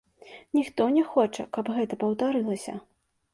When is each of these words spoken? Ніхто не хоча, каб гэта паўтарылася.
Ніхто 0.57 0.87
не 0.95 1.03
хоча, 1.11 1.45
каб 1.59 1.69
гэта 1.77 2.01
паўтарылася. 2.05 2.75